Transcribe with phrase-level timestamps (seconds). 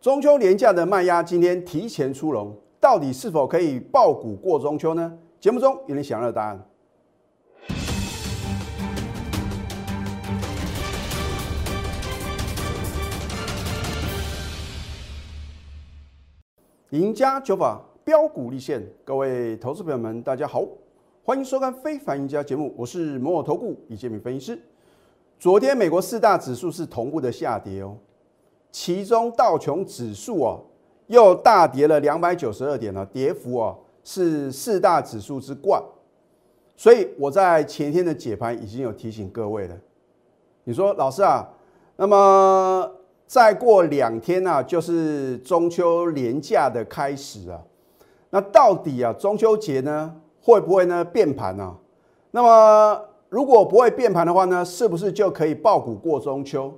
[0.00, 5.12] 中秋廉价的卖压今天提前出笼，到底是否可以爆股过中秋呢？
[5.40, 6.64] 节目中有人想要的答案。
[16.90, 20.64] 赢家九法标股立现，各位投资朋友们，大家好，
[21.24, 24.62] 欢迎收看《非凡赢家》节目，我是摩尔投顾李建明分析师。
[25.40, 27.96] 昨天美国四大指数是同步的下跌哦，
[28.70, 30.60] 其中道琼指数哦
[31.06, 35.82] 又大跌了两百九十二点呢，跌幅哦是四大指数之冠。
[36.76, 39.76] 所以我在前天的解盘已经有提醒各位了，
[40.64, 41.48] 你说老师啊，
[41.96, 42.92] 那么。
[43.28, 47.60] 再过两天呢，就是中秋连假的开始啊。
[48.30, 51.76] 那到底啊，中秋节呢会不会呢变盘呢？
[52.30, 52.98] 那么
[53.28, 56.72] 如果不会变盘的话呢，是不是就可以爆股过中秋？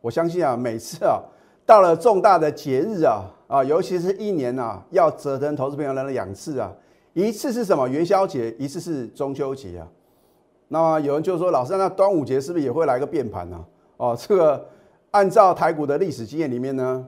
[0.00, 1.20] 我相信啊，每次啊
[1.66, 6.72] 到了重大的节日啊啊，尤其是一年啊要折腾投资朋友来了两次啊，
[7.12, 9.86] 一次是什么元宵节，一次是中秋节啊。
[10.68, 13.64] 那么有人就说，老师，那端午节是不是也会来个变盘呢？
[13.96, 14.66] 哦，这个。
[15.12, 17.02] 按照台股的历史经验里面呢，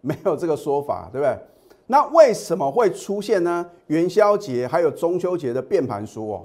[0.00, 1.38] 没有这个说法，对不对？
[1.86, 3.64] 那为什么会出现呢？
[3.86, 6.42] 元宵节还有中秋节的变盘说哦，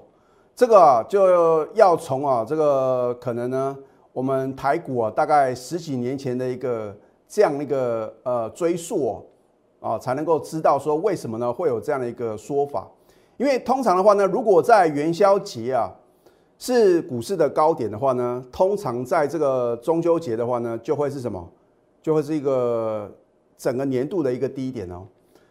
[0.54, 3.76] 这个就要从啊这个可能呢，
[4.18, 6.92] 我们台股啊大概十几年前的一个
[7.28, 9.24] 这样一个呃追溯哦
[9.80, 12.88] 啊，才能够知道说为什么呢会有这样的一个说法？
[13.38, 15.94] 因为通常的话呢，如果在元宵节啊。
[16.60, 21.48] 是股市的高点的话呢，通常在这个中秋节的话呢，就会是什么？
[22.02, 23.08] 就会是一个
[23.56, 25.06] 整个年度的一个低点哦。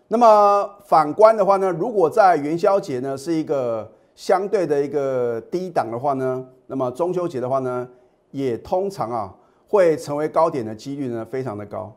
[0.08, 7.88] 那么反观的话呢，如果在元宵节呢是一个相对的一个低档的话呢，那么中秋节的话呢，
[8.36, 9.34] 也通常啊
[9.66, 11.90] 会成为高点的几率呢非常的高。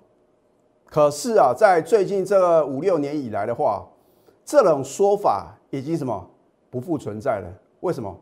[0.86, 3.86] 可是啊，在最近这五六年以来的话，
[4.46, 6.30] 这种说法已经什么
[6.70, 7.48] 不复存在了？
[7.82, 8.16] 为什么？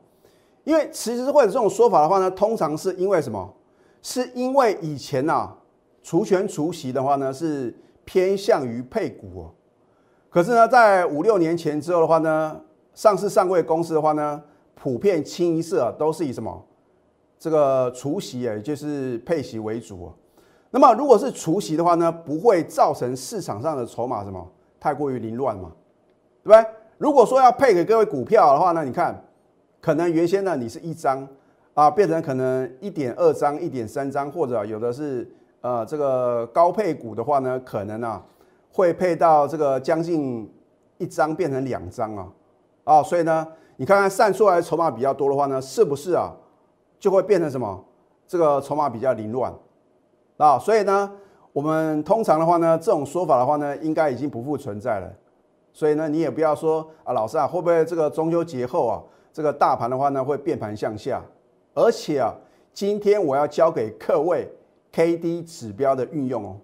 [0.63, 3.53] 因为其实会有这种说法的话呢，通常是因为什么？
[4.01, 5.53] 是因为以前呐，
[6.01, 7.73] 除权除息的话呢，是
[8.03, 9.51] 偏向于配股哦。
[10.29, 12.59] 可是呢，在五六年前之后的话呢，
[12.93, 14.43] 上市上柜公司的话呢，
[14.75, 16.65] 普遍清一色都是以什么
[17.39, 20.13] 这个除息，也就是配息为主哦。
[20.71, 24.45] 那么如果是除息的话呢，不会造成市场上的筹码什么
[24.79, 25.71] 太过于凌乱嘛，
[26.43, 26.65] 对不对？
[26.97, 29.23] 如果说要配给各位股票的话呢，你看。
[29.79, 31.25] 可能原先呢，你是一张
[31.75, 35.31] 啊，变成可能一点二张、一点三张，或者有的是
[35.61, 38.21] 呃这个高配股的话呢，可能啊
[38.73, 40.51] 会配到这个将近
[40.97, 42.27] 一张变成两张啊
[42.83, 46.33] 啊，所以呢，你看看散出来筹码比较多的话呢，是不是啊
[46.99, 47.83] 就会变成什么？
[48.27, 49.53] 这个筹码比较凌乱
[50.35, 51.09] 啊，所以呢，
[51.53, 55.09] 我们通常的话呢，这种说法的话呢，应该已经不复存在了。
[55.71, 59.01] 所以呢，你也不要说啊，老师啊，会不会这个中秋节后啊？
[59.31, 61.23] 这个大盘的话呢，会变盘向下，
[61.73, 62.33] 而且啊，
[62.73, 64.51] 今天我要教给各位
[64.91, 66.57] K D 指标的运用哦。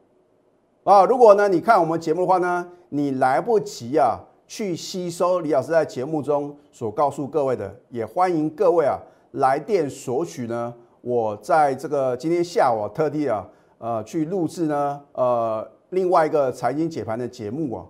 [0.83, 8.99] 啊，如果呢你看我们节目的话呢，你来不及啊去吸收李老师在节目中所告诉各位的，也欢迎各位啊
[9.33, 10.73] 来电索取呢。
[11.01, 13.45] 我在这个今天下午特地啊
[13.77, 17.85] 呃去录制呢呃另外一个财经解盘的节目啊，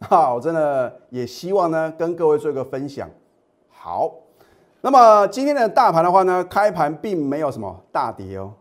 [0.08, 3.08] 哈，我真的也希望呢跟各位做一个分享。
[3.68, 4.10] 好，
[4.80, 8.52] 那么今天的大盘的话呢，开盘并没有什么大跌哦。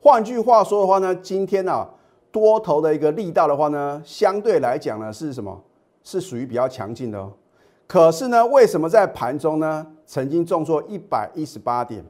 [0.00, 1.88] 换句话说的话呢，今天呢
[2.30, 5.58] 多头的一个力道的话呢，相对来讲呢是什么？
[6.02, 7.32] 是属于比较强劲的哦。
[7.86, 12.04] 可是呢，为什么在盘中呢曾经重挫一百一十八点？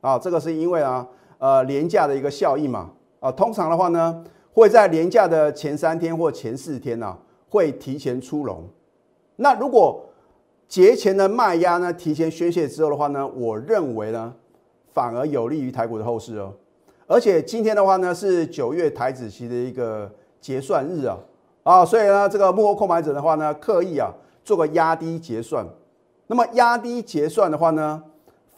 [0.00, 2.90] 啊，这个是因为啊，呃，廉价的一个效应嘛。
[3.20, 4.24] 啊，通常的话呢，
[4.54, 7.14] 会在廉价的前三天或前四天呢，
[7.50, 8.64] 会提前出笼。
[9.36, 10.02] 那如果
[10.66, 14.32] 节前的卖压呢，提前宣泄之后的话呢，我认为呢，
[14.94, 16.54] 反而有利于台股的后市哦。
[17.06, 20.10] 而且今天的话呢，是九月台子期的一个
[20.40, 21.18] 结算日啊，
[21.64, 24.10] 啊，所以呢，这个幕后购买者的话呢，刻意啊
[24.42, 25.66] 做个压低结算。
[26.26, 28.02] 那么压低结算的话呢，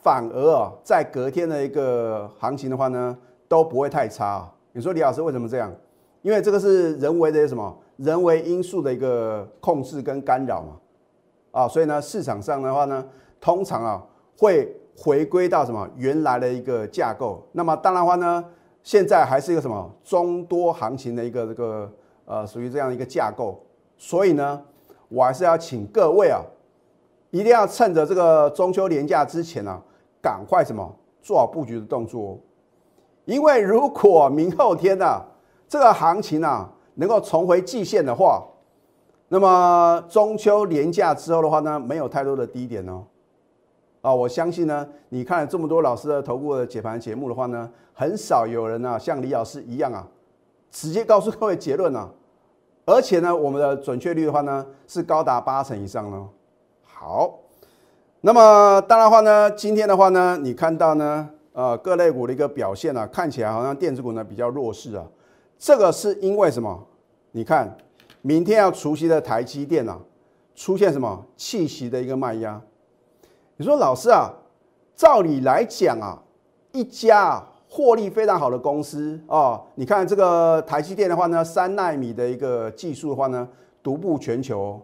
[0.02, 3.16] 反而啊在隔天的一个行情的话呢，
[3.46, 4.50] 都不会太差。
[4.72, 5.72] 你说李老师为什么这样？
[6.22, 7.76] 因为这个是人为的什么？
[7.96, 10.76] 人为因素的一个控制跟干扰嘛。
[11.50, 13.04] 啊，所以呢，市场上的话呢，
[13.40, 14.02] 通常啊
[14.36, 17.46] 会回归到什么原来的一个架构。
[17.52, 18.44] 那么当然话呢，
[18.82, 21.92] 现在还是一个什么中多行情的一个这个
[22.24, 23.62] 呃属于这样一个架构。
[23.96, 24.62] 所以呢，
[25.08, 26.40] 我还是要请各位啊，
[27.30, 29.80] 一定要趁着这个中秋连假之前呢，
[30.22, 30.90] 赶快什么
[31.20, 32.38] 做好布局的动作。
[33.24, 35.22] 因为如果明后天呢
[35.68, 38.42] 这个行情啊能够重回季线的话，
[39.28, 43.04] 那么中秋连假之后的话呢，没有太多的低点哦。
[44.00, 50.06] 啊，我相信呢，你看了这么多老师的投顾的解盘节目的话呢，很少有人啊像李老师一样啊，
[50.70, 52.08] 直接告诉各位结论啊。
[52.86, 56.26] 而且呢，我们的准确率的话呢，是高达八成以上呢。
[57.00, 57.32] 好，
[58.22, 65.06] 那么当然话呢，今天的话呢，你看到呢，呃，各类股的一个表现啊，看起来好像电子股呢比较弱势啊。
[65.60, 66.76] 这个是因为什么？
[67.30, 67.72] 你看，
[68.20, 69.96] 明天要除夕的台积电啊，
[70.56, 72.60] 出现什么气息的一个卖压？
[73.58, 74.32] 你说老师啊，
[74.96, 76.20] 照理来讲啊，
[76.72, 83.48] 一家获利非常好的公司啊，你看这个台积电的话呢，三纳米的一个技术的话呢，
[83.84, 84.82] 独步全球，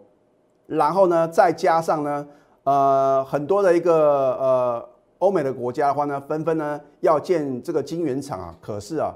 [0.67, 2.27] 然后呢，再加上呢，
[2.63, 4.89] 呃，很多的一个呃
[5.19, 9.13] 欧美的国家的话呢，纷纷呢要建这个晶圆厂啊，可是啊，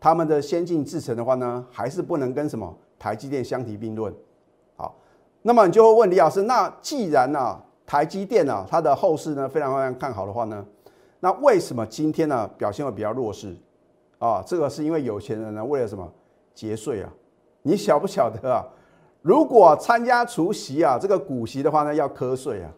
[0.00, 4.14] 他们的先进制程的话呢，还是不能跟什么台积电相提并论。
[4.76, 4.94] 好，
[5.42, 7.60] 那么你就会问李老师，那既然呢？
[7.90, 10.62] 台积电啊，它的后市呢非常非常看好的话呢，
[11.20, 13.56] 那为什么今天呢表现会比较弱势
[14.18, 14.44] 啊？
[14.46, 16.06] 这个是因为有钱人呢为了什么
[16.54, 17.08] 节税啊？
[17.62, 18.62] 你晓不晓得啊？
[19.22, 22.70] 如果参加除夕啊这个股息的话呢要瞌睡啊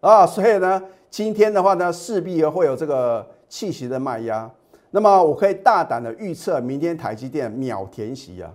[0.00, 4.50] 啊，所以呢今天的话呢势必会有这个气息的卖压。
[4.90, 8.50] 那么我可以大胆的预测，明天台积电秒填息啊。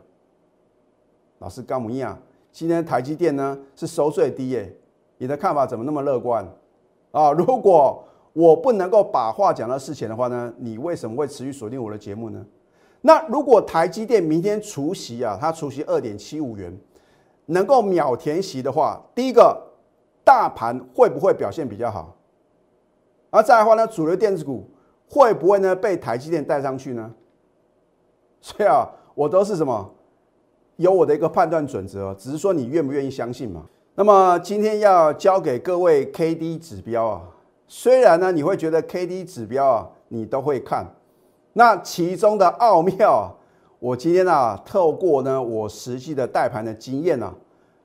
[1.39, 2.17] 老师干么样？
[2.51, 4.75] 今天台积电呢是收最低耶。
[5.17, 6.45] 你的看法怎么那么乐观
[7.11, 7.31] 啊？
[7.31, 12.43] 如果我不能够把话讲到事前的话呢，你为什么会持续锁定我的节目呢？
[13.01, 16.75] 那如果台积电明天除息啊，它除息二点七五元，
[17.47, 19.61] 能够秒填息的话，第一个
[20.23, 22.15] 大盘会不会表现比较好？
[23.29, 24.69] 而再来的话呢，主流电子股
[25.09, 27.13] 会不会呢被台积电带上去呢？
[28.39, 29.93] 所以啊，我都是什么
[30.77, 33.65] 有我的一个判断准则，只是说你愿不愿意相信嘛。
[33.95, 37.21] 那么今天要教给各位 K D 指标啊，
[37.67, 40.95] 虽然呢你会觉得 K D 指标啊你都会看，
[41.53, 43.35] 那其中的奥妙，
[43.83, 47.33] 我今天啊透过呢我实际的带盘的经验啊，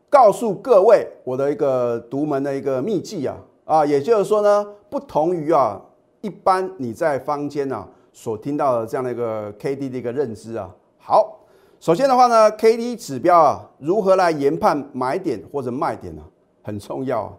[0.08, 5.82] 告诉各位我的一个独门的一个秘籍啊啊，也就是说呢，不同于啊
[6.20, 11.40] 一般你在坊间啊所听到的这样的一个 K D 的一个认知啊，好。
[11.80, 16.22] 首先的话呢，K D 指标啊，如何来研判买点或者卖点呢？
[16.62, 17.32] 很重要啊！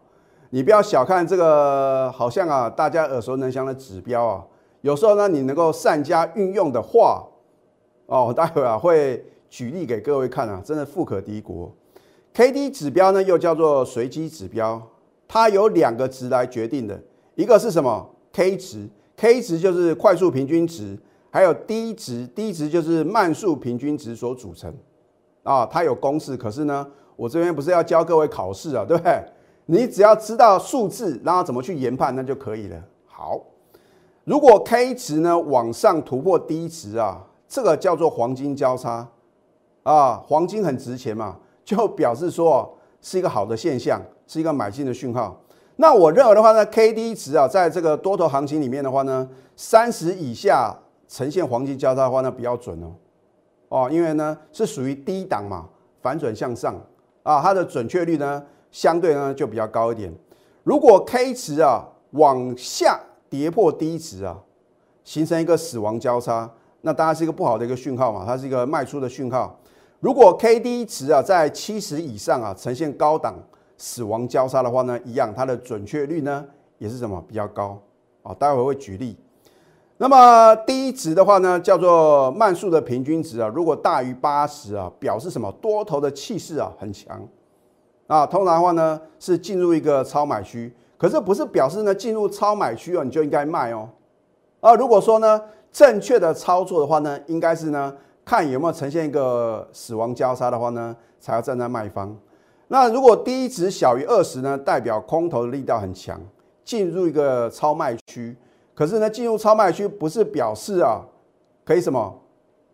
[0.50, 4.44] 你不要小看这个，好像啊，大家耳熟能详的指标啊，
[4.81, 7.25] 有时候呢，你能够善加运用的话，
[8.09, 11.71] 哦， 待会啊会举例给各位看啊，真的富可敌国。
[12.33, 14.81] K D 指标呢，又叫做随机指标，
[15.27, 17.01] 它有两个值来决定的，
[17.35, 20.97] 一个是什么？K 值，K 值就是快速平均值。
[21.31, 24.73] 还有低值，低值就是慢速平均值所组成，
[25.44, 26.35] 啊，它有公式。
[26.35, 29.23] 可是呢，我这边不是要教各位考试啊，对不对？
[29.67, 32.83] 你只要知道数字，然后怎么去研判，那就可以了。
[33.06, 33.39] 好，
[34.23, 39.06] 如果 K 值呢往上突破低值啊，这个叫做黄金交叉，
[39.84, 41.36] 啊，黄金很值钱嘛，
[41.66, 45.42] 就表示说是一个好的现象，是一个买进的讯号。
[45.75, 50.74] 那我认为的话呢，K D 值啊，在这个多头行情里面的话呢，三十以下。
[51.12, 52.94] 呈现黄金交叉的话呢比较准哦，
[53.69, 55.68] 哦，因为呢是属于低档嘛，
[56.04, 56.76] 反转向上
[57.23, 60.14] 啊，它的准确率呢相对呢就比较高一点。
[60.64, 64.38] 如果 K 值啊往下跌破低值啊，
[65.04, 66.47] 形成一个死亡交叉，
[66.81, 69.59] 那当然是一个不好的一个讯号嘛，它是一个卖出的讯号。
[70.00, 73.36] 如果 K D 值啊在七十以上啊呈现高档
[73.78, 76.45] 死亡交叉的话呢，一样它的准确率呢
[76.78, 77.78] 也是什么比较高
[78.24, 78.33] 啊？
[78.33, 79.18] 待会会举例。
[79.98, 85.52] 那么第一值的话呢，叫做慢速的平均值啊，如果大于八十啊，表示什么？
[85.62, 87.21] 多头的气势啊很强
[88.07, 88.26] 啊。
[88.26, 93.90] 通常的话呢，是进入一个超买区，可是不是表示呢进入超买区哦，你就应该卖哦。
[94.62, 97.95] 啊，如果说呢正确的操作的话呢，应该是呢
[98.26, 102.16] 看有没有呈现一个死亡交叉的话呢，才要站在卖方。
[102.68, 106.21] 那如果第一值小于二十呢，代表空头的力道很强，
[106.64, 108.35] 进入一个超卖区。
[108.76, 111.02] 可是呢，进入超卖区不是表示啊，
[111.66, 112.19] 可以什么，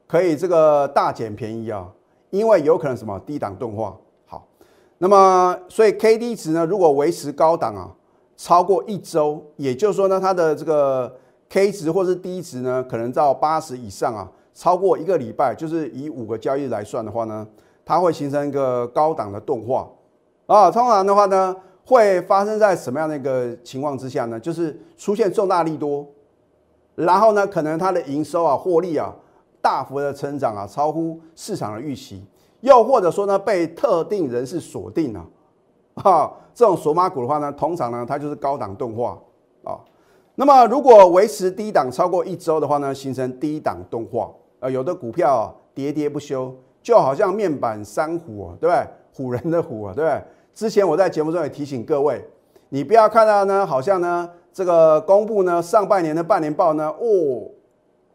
[0.05, 1.87] 可以这个大捡便宜啊，
[2.29, 3.95] 因为有可能什么低档钝化。
[4.25, 4.45] 好，
[4.97, 7.89] 那么所以 K D 值呢，如果维持高档啊，
[8.35, 11.15] 超过一周，也就是说呢，它的这个
[11.55, 17.47] K 值或是低值呢，可能到八十以上啊，超过一个礼拜，就是以五个交易来算的话呢，
[17.85, 19.89] 它会形成一个高档的钝化
[20.47, 20.69] 啊。
[20.69, 21.55] 通常的话呢。
[21.87, 24.39] 会发生在什么样的一个情况之下呢？
[24.39, 26.03] 就是出现重大利多，
[26.95, 29.13] 然后呢，可能它的营收啊、获利啊
[29.61, 32.25] 大幅的成长啊，超乎市场的预期，
[32.61, 35.23] 又或者说呢被特定人士锁定了，
[35.93, 39.21] 啊，这种索马股的话呢，通常呢它就是高档钝化
[39.63, 39.77] 啊。
[40.37, 48.87] 那么如果维持低档超过一周的话呢，形成低档钝化，呃，有的股票喋喋不休，就好像面板三虎，对不对？
[49.13, 50.21] 虎人的虎啊，对不对？
[50.53, 52.21] 之前我在节目中也提醒各位，
[52.67, 57.49] 你不要看到呢，好像呢这个公布呢上半年的半年报呢，哦，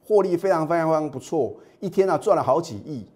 [0.07, 3.07] 获利非常非常非常不错，一天呢赚了好几亿。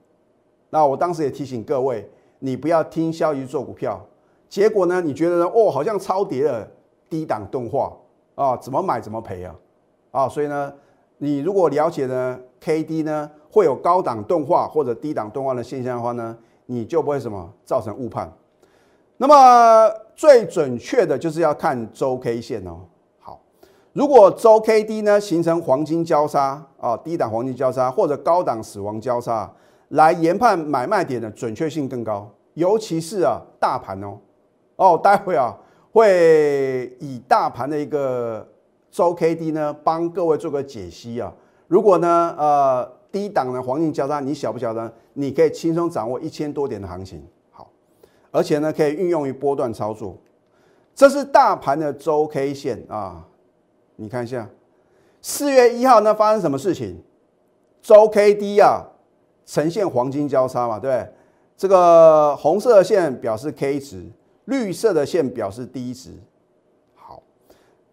[0.70, 2.08] 那我当时也提醒各位，
[2.38, 4.02] 你不要听消息做股票，
[4.48, 6.66] 结果呢，你觉得呢，哦，好像超跌了，
[7.10, 7.92] 低档钝化。
[8.34, 9.54] 啊，怎么买怎么赔啊！
[10.10, 10.72] 啊，所以呢，
[11.18, 16.36] 你如果了解呢，K D 呢会有高档钝化或者低档钝化的现象的话呢，
[16.66, 18.32] 你就不会什么造成误判。
[19.16, 22.80] 那么最准确的就是要看周 K 线哦。
[23.20, 23.40] 好，
[23.92, 29.48] 如果周 K D 呢形成黄金交叉啊，低档黄金交叉或者高档死亡交叉，
[29.90, 34.18] 来研判买卖点的准确性更高，尤其是啊大盘哦
[34.74, 35.56] 哦，待会啊。
[35.94, 38.44] 会以大盘的一个
[38.90, 41.32] 周 K D 呢，帮各位做个解析啊。
[41.68, 44.92] 如果呢，呃，低档的黄金交叉，你晓不晓得？
[45.12, 47.70] 你可以轻松掌握一千多点的行情，好，
[48.32, 50.18] 而且呢，可以运用于波段操作。
[50.96, 53.24] 这是大盘的周 K 线啊，
[53.94, 54.48] 你看一下，
[55.22, 57.00] 四月一号呢发生什么事情？
[57.80, 58.82] 周 K D 啊，
[59.46, 61.08] 呈现黄金交叉嘛，对不对？
[61.56, 64.04] 这个红色线表示 K 值。
[64.46, 66.10] 绿色的线表示低值，
[66.94, 67.22] 好，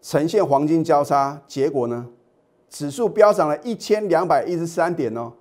[0.01, 2.07] 呈现黄金交叉，结果呢，
[2.69, 5.31] 指数飙涨了一千两百一十三点哦，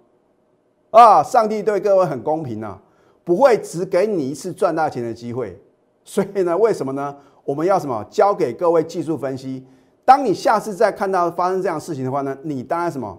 [0.91, 2.81] 啊，上帝对各位很公平呐，
[3.25, 5.61] 不会只给你一次赚大钱的机会，
[6.05, 7.17] 所以呢，为什么呢？
[7.45, 8.05] 我们要什么？
[8.09, 9.67] 交给各位技术分析，
[10.05, 13.19] 当你下次再看到发生这样事情的话呢，你当然什么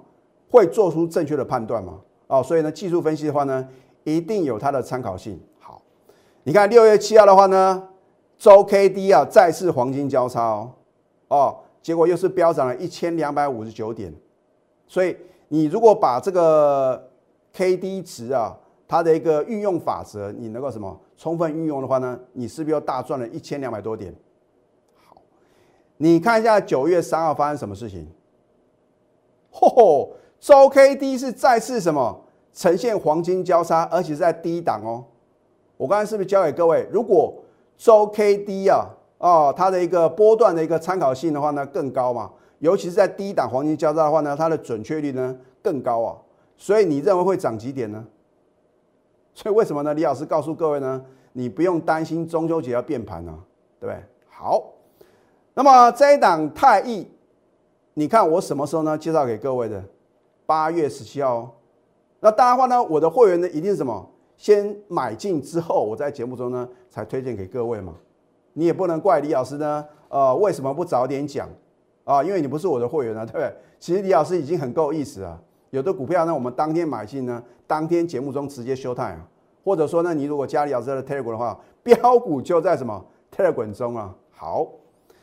[0.49, 1.99] 会做出正确的判断嘛？
[2.27, 3.67] 哦，所以呢，技术分析的话呢，
[4.05, 5.37] 一定有它的参考性。
[6.43, 7.87] 你看六月七号的话呢，
[8.37, 10.71] 周 K D 啊再次黄金交叉哦，
[11.27, 14.11] 哦，结果又是飙涨了一千两百五十九点，
[14.87, 15.15] 所以
[15.49, 17.09] 你如果把这个
[17.53, 18.57] K D 值啊，
[18.87, 24.11] 它的一个运用法则，你能够什么充分运用的话呢，你是不是又大赚了一千两百多点？
[24.95, 25.17] 好，
[25.97, 28.07] 你看一下九月三号发生什么事情？
[29.53, 32.19] 嚯嚯，周 K D 是再次什么
[32.51, 35.05] 呈现黄金交叉，而且是在低档哦。
[35.81, 37.33] 我刚才是不是教给各位，如果
[37.75, 38.85] 周 K D 啊，
[39.17, 46.15] 哦，它的一个波段的一个参考性的话呢更高嘛，尤其是在低档黄金交叉的话呢，它的准确率呢更高啊，
[46.55, 48.05] 所以你认为会涨几点呢？
[49.33, 49.91] 所以为什么呢？
[49.95, 53.33] 李老师告诉各位呢，你不用担心中秋节要变盘啊，
[53.79, 54.03] 对不对？
[54.29, 54.63] 好，
[55.55, 57.07] 那么这一档太易，
[57.95, 59.83] 你看我什么时候呢介绍给各位的？
[60.45, 61.49] 八月十七号哦，
[62.19, 64.07] 那当然话呢，我的会员呢一定是什么？
[64.41, 67.93] 先买进之后，我在节目中呢才推荐给各位嘛。
[68.53, 71.47] 你也不能怪李老师呢，呃，为什么不早点讲
[72.03, 72.23] 啊？
[72.23, 73.53] 因为你不是我的会员啊，对不对？
[73.79, 75.39] 其实李老师已经很够意思啊。
[75.69, 79.27] 有的股票呢，我们当天买进呢，当天节目中直接休态啊。
[79.63, 84.11] 或者说呢，你如果加李老师的 Telegram 的话，标股就在什么 Telegram 中啊。
[84.31, 84.67] 好，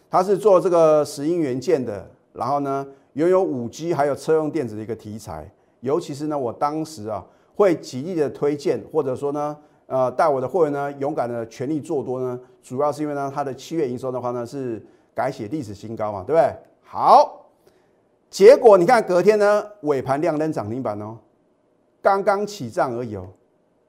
[0.09, 7.27] 他是做这个石英元件的，然后呢，拥有五 G 还有车用电子的一个题材，尤其是呢，我当时啊。
[7.59, 14.81] 会极力的推荐，或者说呢，呃，带我的会员呢，勇敢的全力做多呢，主要是因为呢，它的七月营收的话呢，是
[15.13, 16.55] 改写历史新高嘛，对不对？
[16.85, 17.47] 好，
[18.31, 21.19] 结果你看隔天呢，尾盘亮灯涨停板哦，
[22.01, 23.27] 刚刚起涨而已哦，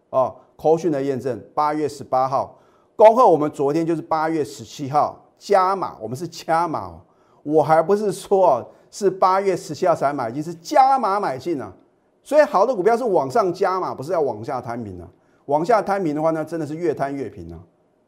[0.09, 2.57] 哦，科讯的验证，八月十八号，
[2.95, 6.99] 恭贺我们昨天就是八月十七号加码，我们是加码哦，
[7.43, 11.71] 我还不是说哦是八月十七号才买进，是加码买进啊。
[12.23, 15.07] 所以好的股票是往上加嘛，不是要往下摊平啊。
[15.45, 17.59] 往下摊平的话呢，真的是越摊越平啊。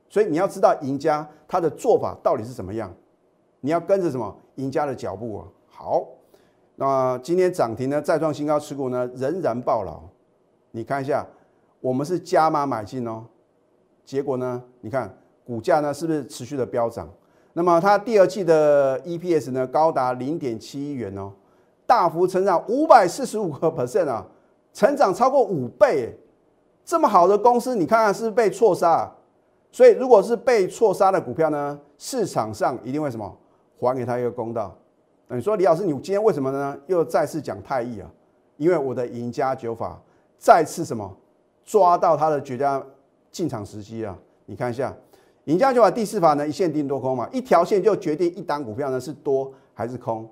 [0.09, 2.93] 所以你要知道赢家他的做法到底是怎么样，
[3.61, 5.47] 你要跟着什么赢家的脚步啊。
[5.67, 6.05] 好，
[6.75, 10.01] 那今天涨停呢，再创新高，持股呢仍然爆牢。
[10.71, 11.25] 你看一下，
[11.79, 13.25] 我们是加码买进哦，
[14.05, 15.11] 结果呢，你看
[15.43, 17.09] 股价呢是不是持续的飙涨？
[17.53, 21.31] 那么它第二季的 EPS 呢高达零点七亿元哦。
[21.91, 24.25] 大幅成长五百四十五个 percent 啊，
[24.71, 26.17] 成长超过五倍，
[26.85, 29.11] 这么好的公司，你看看是不是被错杀？
[29.73, 33.37] 所以如果是被错杀的股票呢，市场上一定会什么
[33.77, 34.73] 还给他一个公道。
[35.27, 36.77] 那你说李老师，你今天为什么呢？
[36.87, 38.09] 又再次讲太易啊？
[38.55, 40.01] 因为我的赢家九法
[40.37, 41.13] 再次什么
[41.65, 42.81] 抓到他的绝佳
[43.29, 44.17] 进场时机啊？
[44.45, 44.95] 你看一下
[45.43, 50.25] 赢家九法第四法呢，一线定多空嘛，一条线就决定一档股票呢是多还是空。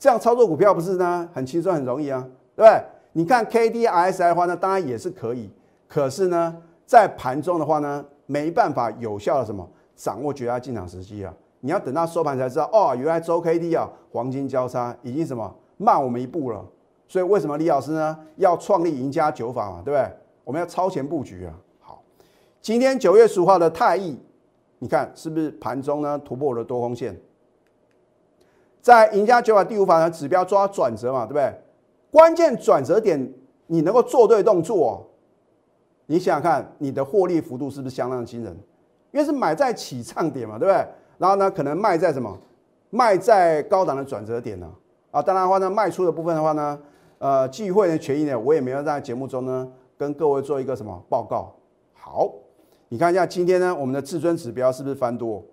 [0.00, 2.26] 这样操作股票不是呢很轻松很容易啊，
[2.56, 2.82] 对不对？
[3.12, 5.50] 你看 K D R S I 的话呢，当然也是可以，
[5.86, 11.34] 可是呢，在盘中的话呢，没办法有效的什么掌握绝佳进场时机啊。
[11.60, 16.64] 你要等到收盘才知道哦，原来周 K D 啊，黄金交叉已经什么慢我们一步了。
[17.06, 20.08] 所以为什么李老师呢要创立赢家九法嘛，对不对？
[20.44, 21.52] 我们要超前布局啊。
[21.80, 22.02] 好，
[22.62, 24.18] 今天九月十五号的泰益，
[24.78, 27.20] 你看是不是盘中呢突破了多空线？
[28.80, 31.54] 在赢家九法第五法呢，指标抓转折嘛，对不对？
[32.10, 33.32] 关键转折点
[33.66, 35.06] 你能够做对动作，
[36.06, 38.56] 你想想看，你的获利幅度是不是相当惊人？
[39.12, 40.86] 因为是买在起唱点嘛，对不对？
[41.18, 42.36] 然后呢，可能卖在什么？
[42.90, 44.68] 卖在高档的转折点呢？
[45.10, 46.80] 啊，当然的话呢，卖出的部分的话呢，
[47.18, 51.54] 呃，聚会的权益呢，我也没有在节目中呢跟各位做一个什么报告。
[51.92, 52.32] 好，
[52.88, 55.44] 你看一下今天呢，我们的至尊指标是不是翻多？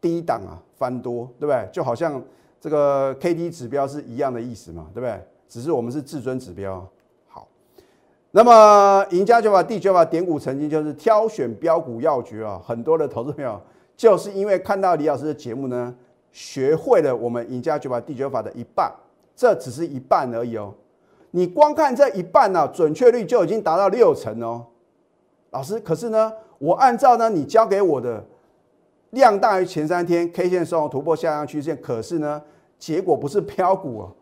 [0.00, 1.68] 低档啊，翻多，对不对？
[1.72, 2.22] 就好像
[2.60, 5.20] 这个 K D 指标是一样的意思嘛，对不对？
[5.48, 6.84] 只是我们是至尊指标。
[7.28, 7.46] 好，
[8.32, 13.60] 那么赢家九法第九法点股成金就是挑选标股要诀啊，很多的投资朋友。
[13.96, 15.94] 就是因为看到李老师的节目呢，
[16.30, 18.92] 学会了我们赢家九法第九法的一半，
[19.34, 20.74] 这只是一半而已哦。
[21.30, 24.66] 你光看这一半呢，准确率就已经达到六成哦。
[25.50, 28.22] 老师，可是呢，我按照呢你教给我的
[29.10, 32.42] 量大于前三天 K 线收突破下降曲线，可是呢，
[32.78, 34.12] 结果不是飘股哦，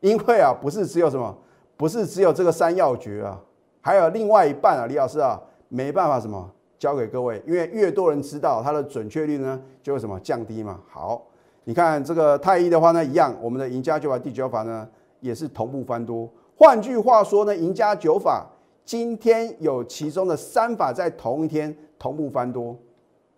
[0.00, 1.36] 因为啊，不是只有什么，
[1.76, 3.40] 不是只有这个三要诀啊，
[3.80, 6.50] 还有另外一半啊，李老师啊，没办法什么。
[6.78, 10.80] 教给各位，因为越多人知道，它的准确率呢就会什么降低嘛。
[10.88, 11.20] 好，
[11.64, 14.88] 你看这个太一的话呢，一样，我们的赢家九法第九法呢
[15.20, 16.26] 也是同步翻多。
[16.56, 18.46] 换句话说呢，赢家九法
[18.82, 22.74] 今天有其中的三法在同一天同步翻多，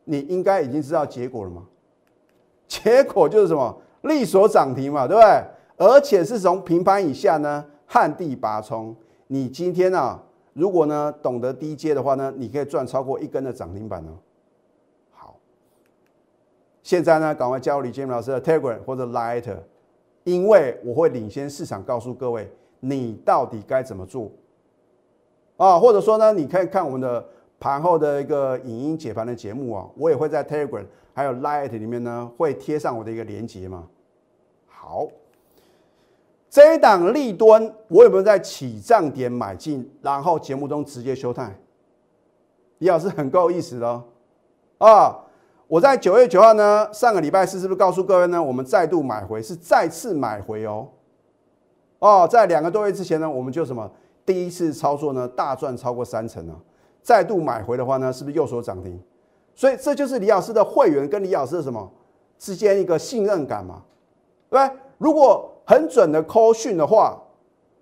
[0.05, 1.67] 你应该已经知道结果了吗？
[2.67, 5.45] 结果就是什么力所涨停嘛，对不对？
[5.77, 8.95] 而且是从平盘以下呢旱地拔葱。
[9.27, 10.23] 你今天啊。
[10.55, 14.13] 如果呢懂得低阶的话呢，你可以赚超过一根的涨停板哦。
[15.11, 15.35] 好，
[16.83, 19.51] 现在呢赶快加入李建明老师的 Telegram 或者 Light，
[20.25, 24.31] 因为我会领先市场告诉各位你到底该怎么做
[25.57, 27.27] 啊，或者说呢你可以看我们的
[27.63, 33.87] 盘后的一个影音解盘的节目啊，我也会在 Telegram 还有 Light 里面呢会贴上我的一个连接嘛。
[34.67, 35.07] 好。
[36.51, 41.57] 这一档利端，我有没有在起涨点买进，然后节目中直接休态？
[42.79, 44.03] 李老师很够意思的
[44.79, 45.19] 啊！
[45.67, 48.43] 我在九月九号呢，上个礼拜四是不是告诉各位呢？
[48.43, 50.89] 我们再度买回，是再次买回哦。
[52.01, 53.91] 哦，在两个多月之前呢，我们就什么
[54.27, 56.57] 第一次操作呢，大赚超过三成啊！
[57.03, 58.99] 再度买回的话呢，是不是右手涨停？
[59.55, 61.91] 所以这就是李老师的会员跟李老师的什么
[62.39, 63.83] 之间一个信任感嘛？
[64.49, 64.81] 对不对？
[64.99, 67.21] 如果很准的 call 讯的话，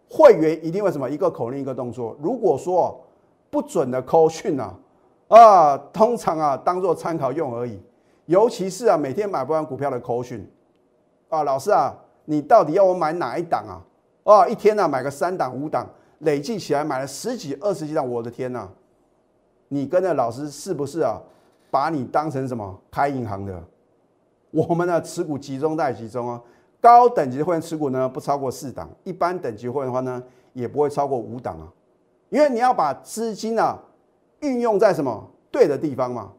[0.08, 2.16] 会员一定会什么一个口令一个动作。
[2.20, 2.98] 如果说
[3.50, 4.74] 不准的 call 讯呢，
[5.28, 7.78] 啊，通常啊当做参考用而已。
[8.26, 10.48] 尤其是啊每天买不完股票的 call 讯，
[11.28, 13.82] 啊老师啊，你到底要我买哪一档啊？
[14.24, 15.86] 啊一天呢买个三档五档，
[16.20, 18.68] 累计起来买了十几二十几档，我的天呐！
[19.72, 21.20] 你跟着老师是不是啊？
[21.70, 23.62] 把你当成什么开银行的？
[24.50, 26.42] 我们的持股集中在集中啊。
[26.80, 30.20] 高等级的会员持股呢，不超过四档；一般等级会员的话呢，
[30.52, 31.68] 也不会超过五档啊。
[32.30, 33.78] 因为你要把资金啊
[34.40, 36.32] 运用在什么对的地方嘛。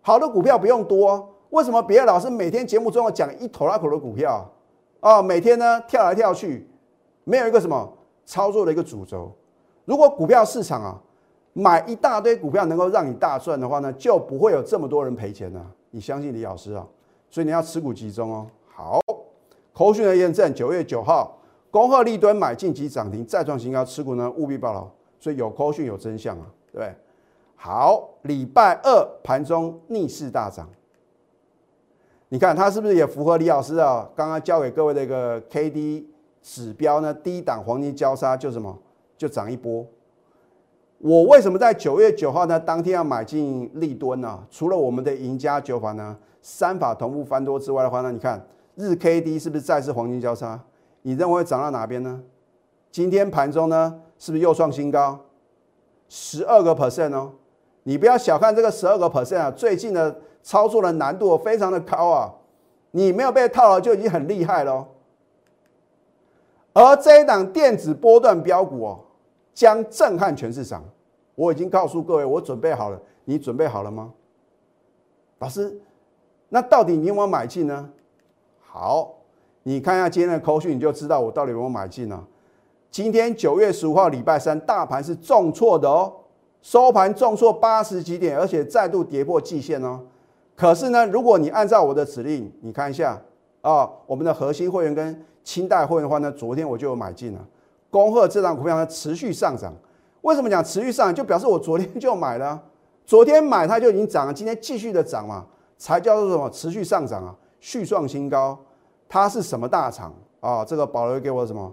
[0.00, 4.50] 好的股票不用多，为什么别的老师每天节目中要讲一头拉口的股票
[4.98, 5.22] 啊？
[5.22, 6.68] 每天呢跳来跳去，
[7.22, 9.30] 没有一个什么操作的一个主轴。
[9.84, 11.00] 如果股票市场啊
[11.52, 15.66] 买一大堆股票能够让你大赚的话呢，就不会有这么多人赔钱了。
[15.90, 16.86] 你相信李老师啊？
[17.28, 18.46] 所以你要持股集中哦。
[18.66, 19.00] 好。
[19.74, 21.38] 口讯的验证，九月九号，
[21.70, 24.86] 恭贺立敦买进及涨停，再创新高，持股呢务必报牢。
[25.18, 26.94] 所以有口讯有真相啊，对不对？
[27.56, 30.68] 好，礼拜二盘中逆势大涨，
[32.28, 34.06] 你看它是不是也符合李老师啊？
[34.14, 36.10] 刚刚教给各位的一个 K D
[36.42, 37.14] 指标呢？
[37.14, 38.78] 低档黄金交叉就什么？
[39.16, 39.86] 就涨一波。
[41.02, 42.58] 我为什么在九月九号呢？
[42.58, 44.38] 当天要买进立敦呢？
[44.48, 48.40] 除了我们的赢家九法呢，三法同步翻多之外的话呢，你看。
[48.74, 50.58] 日 K D 是不是再次黄金交叉？
[51.02, 52.22] 你认为会涨到哪边呢？
[52.90, 55.20] 今天盘中呢，是不是又创新高？
[56.08, 57.32] 十二个 percent 哦！
[57.82, 59.50] 你不要小看这个十二个 percent 啊！
[59.50, 62.32] 最近的操作的难度非常的高啊！
[62.92, 64.88] 你没有被套牢就已经很厉害了。
[66.72, 69.00] 而这一档电子波段标股哦，
[69.52, 70.82] 将震撼全市场。
[71.34, 73.00] 我已经告诉各位，我准备好了。
[73.24, 74.12] 你准备好了吗？
[75.38, 75.80] 老师，
[76.48, 77.88] 那到底你有没有买进呢？
[78.60, 79.14] 好，
[79.62, 82.26] 你看一下今天的扣讯，你就知道我到底有没有买进了。
[82.90, 86.12] 今天九月十五号礼拜三，大盘是重挫的哦，
[86.62, 90.00] 收盘重挫八十几点，而且再度跌破季线哦。
[90.56, 93.22] 可是呢，如果你按照我的指令，你看一下
[93.60, 97.46] 啊，我们的核心会员跟清代会员的话呢，昨天我就有买进了。
[97.88, 99.72] 恭贺这张股票呢持续上涨。
[100.22, 101.14] 为什么讲持续上？
[101.14, 102.60] 就表示我昨天就买了，
[103.06, 108.58] 昨天买它就已经涨了，今天继续的涨嘛，才叫做什么持续上涨啊，续创新高。
[109.08, 110.64] 它是什么大厂啊？
[110.64, 111.72] 这个保留给我什么？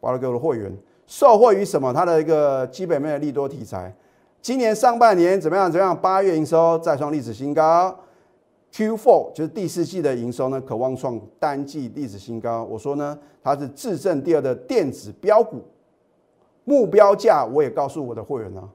[0.00, 0.76] 保留给我的会员，
[1.06, 1.92] 受惠于什么？
[1.92, 3.94] 它的一个基本面的利多题材。
[4.40, 5.70] 今年上半年怎么样？
[5.70, 5.96] 怎么样？
[5.96, 7.96] 八月营收再创历史新高。
[8.72, 12.64] Q4 就是第四季的营收呢，渴望创单季历史新高。
[12.64, 15.62] 我说呢，它是自证第二的电子标股，
[16.64, 18.68] 目标价我也告诉我的会员呢，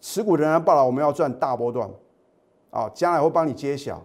[0.00, 1.88] 持股仍然报了，我们要赚大波段，
[2.70, 4.00] 啊，将来会帮你揭晓。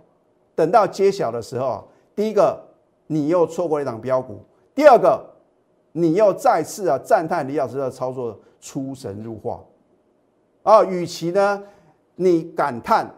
[0.56, 2.62] 等到揭晓的时候，第一个
[3.08, 4.40] 你又错过一档标股，
[4.74, 5.26] 第二个
[5.94, 9.64] 你又再次啊赞叹李老师的操作出神入化，
[10.64, 11.64] 啊，与其呢
[12.16, 13.14] 你感叹。